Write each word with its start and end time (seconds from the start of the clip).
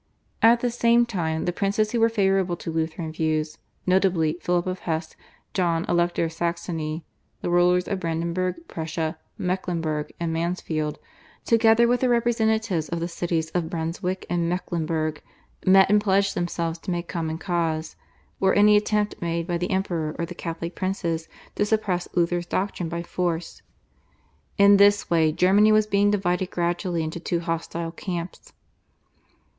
At 0.41 0.61
the 0.61 0.71
same 0.71 1.05
time 1.05 1.45
the 1.45 1.53
princes 1.53 1.91
who 1.91 1.99
were 1.99 2.09
favourable 2.09 2.55
to 2.57 2.71
Lutheran 2.71 3.11
views, 3.11 3.59
notably 3.85 4.33
Philip 4.41 4.65
of 4.65 4.79
Hesse, 4.79 5.15
John, 5.53 5.85
Elector 5.87 6.25
of 6.25 6.33
Saxony, 6.33 7.05
the 7.41 7.51
rulers 7.51 7.87
of 7.87 7.99
Brandenburg, 7.99 8.67
Prussia, 8.67 9.19
Mecklenburg 9.37 10.11
and 10.19 10.33
Mansfeld, 10.33 10.97
together 11.45 11.87
with 11.87 11.99
the 11.99 12.09
representatives 12.09 12.89
of 12.89 12.99
the 12.99 13.07
cities 13.07 13.51
of 13.51 13.69
Brunswick 13.69 14.25
and 14.27 14.49
Mecklenburg, 14.49 15.21
met 15.67 15.87
and 15.87 16.01
pledged 16.01 16.33
themselves 16.33 16.79
to 16.79 16.89
make 16.89 17.07
common 17.07 17.37
cause, 17.37 17.95
were 18.39 18.55
any 18.55 18.75
attempt 18.77 19.21
made 19.21 19.45
by 19.45 19.59
the 19.59 19.69
Emperor 19.69 20.15
or 20.17 20.25
the 20.25 20.33
Catholic 20.33 20.73
princes 20.73 21.29
to 21.53 21.63
suppress 21.63 22.07
Luther's 22.15 22.47
doctrine 22.47 22.89
by 22.89 23.03
force. 23.03 23.61
In 24.57 24.77
this 24.77 25.11
way 25.11 25.31
Germany 25.31 25.71
was 25.71 25.85
being 25.85 26.09
divided 26.09 26.49
gradually 26.49 27.03
into 27.03 27.19
two 27.19 27.41
hostile 27.41 27.91
camps. 27.91 28.53